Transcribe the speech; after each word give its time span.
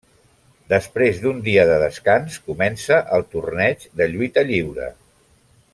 Després 0.71 1.19
d'un 1.25 1.43
dia 1.47 1.65
de 1.71 1.75
descans 1.83 2.39
comença 2.47 2.97
el 3.19 3.27
torneig 3.35 3.87
de 4.01 4.09
lluita 4.15 4.49
lliure. 4.53 4.91